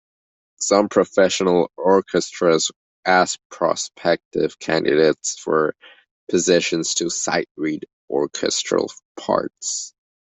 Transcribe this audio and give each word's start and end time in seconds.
Some 0.59 0.89
professional 0.89 1.71
orchestras 1.77 2.71
ask 3.05 3.37
prospective 3.51 4.57
candidates 4.57 5.37
for 5.37 5.75
positions 6.27 6.95
to 6.95 7.11
sight-read 7.11 7.85
orchestral 8.09 8.91
parts. 9.15 9.93